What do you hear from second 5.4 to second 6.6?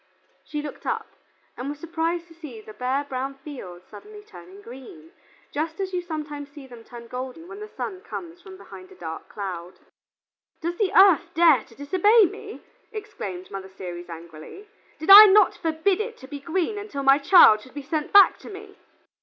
just as you sometimes